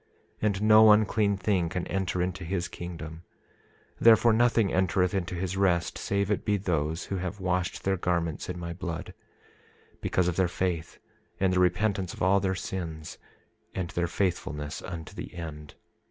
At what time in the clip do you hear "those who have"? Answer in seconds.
6.57-7.39